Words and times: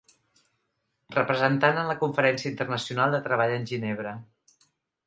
Representant 1.17 1.77
en 1.83 1.91
la 1.91 1.97
Conferència 2.01 2.53
Internacional 2.55 3.15
de 3.19 3.21
Treball 3.29 3.59
en 3.61 3.71
Ginebra. 3.75 4.17